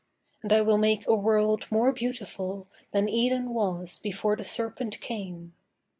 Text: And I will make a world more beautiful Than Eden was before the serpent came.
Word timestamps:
And 0.41 0.51
I 0.51 0.61
will 0.61 0.79
make 0.79 1.05
a 1.07 1.13
world 1.15 1.67
more 1.69 1.91
beautiful 1.91 2.67
Than 2.89 3.07
Eden 3.07 3.53
was 3.53 3.99
before 3.99 4.35
the 4.35 4.43
serpent 4.43 4.99
came. 4.99 5.53